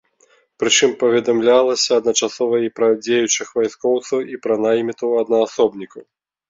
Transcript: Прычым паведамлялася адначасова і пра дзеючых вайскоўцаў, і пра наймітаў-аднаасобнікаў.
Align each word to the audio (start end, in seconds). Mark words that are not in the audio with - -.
Прычым 0.61 0.95
паведамлялася 1.03 1.91
адначасова 2.01 2.55
і 2.69 2.73
пра 2.79 2.87
дзеючых 3.03 3.47
вайскоўцаў, 3.61 4.17
і 4.35 4.43
пра 4.49 4.55
наймітаў-аднаасобнікаў. 4.65 6.03